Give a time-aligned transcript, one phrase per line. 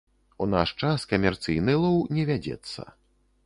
[0.45, 2.91] У наш час камерцыйны лоў не вядзецца.